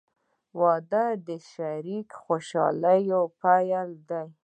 [0.59, 3.03] •واده د شریکې خوشحالۍ
[3.41, 4.23] پیل دی.